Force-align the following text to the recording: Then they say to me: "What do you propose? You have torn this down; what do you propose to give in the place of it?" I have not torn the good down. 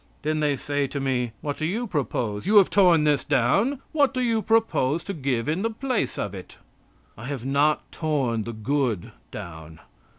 Then 0.23 0.39
they 0.39 0.55
say 0.55 0.87
to 0.87 0.99
me: 0.99 1.31
"What 1.41 1.57
do 1.59 1.65
you 1.67 1.85
propose? 1.85 2.47
You 2.47 2.57
have 2.57 2.71
torn 2.71 3.03
this 3.03 3.23
down; 3.23 3.83
what 3.91 4.15
do 4.15 4.19
you 4.21 4.41
propose 4.41 5.03
to 5.03 5.13
give 5.13 5.47
in 5.47 5.61
the 5.61 5.69
place 5.69 6.17
of 6.17 6.33
it?" 6.33 6.57
I 7.15 7.25
have 7.25 7.45
not 7.45 7.91
torn 7.91 8.45
the 8.45 8.53
good 8.53 9.11
down. 9.29 9.79